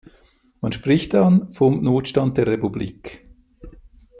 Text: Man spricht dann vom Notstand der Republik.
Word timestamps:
Man 0.61 0.71
spricht 0.71 1.13
dann 1.13 1.51
vom 1.51 1.83
Notstand 1.83 2.35
der 2.35 2.47
Republik. 2.47 3.29